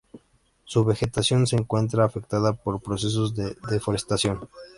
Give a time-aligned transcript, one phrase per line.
[0.63, 4.49] Su vegetación se encuentra afectada por procesos de deforestación.